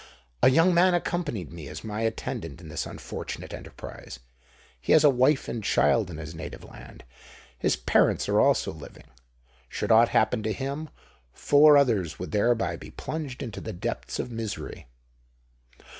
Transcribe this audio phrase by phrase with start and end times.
[0.41, 4.19] A young man accompanied me as my attendant in this unfortunate enterprise:
[4.79, 7.03] he has a wife and child in his native land;
[7.59, 9.05] his parents are also living.
[9.69, 10.89] Should aught happen to him,
[11.33, 14.87] four others would thereby be plunged into the depths of misery."